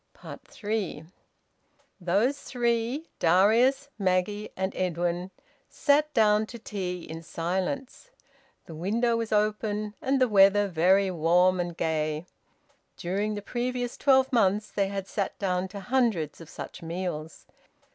[0.49, 1.03] THREE.
[1.99, 5.29] Those three Darius, Maggie, and Edwin
[5.69, 8.09] sat down to tea in silence.
[8.65, 12.25] The window was open, and the weather very warm and gay.
[12.97, 17.45] During the previous twelve months they had sat down to hundreds of such meals.